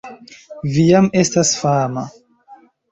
[0.77, 2.09] Vi jam estas fama